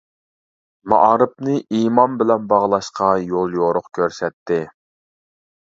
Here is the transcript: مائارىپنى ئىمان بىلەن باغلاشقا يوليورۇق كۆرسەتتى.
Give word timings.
مائارىپنى 0.93 1.57
ئىمان 1.81 2.15
بىلەن 2.23 2.49
باغلاشقا 2.55 3.11
يوليورۇق 3.35 3.95
كۆرسەتتى. 4.01 4.63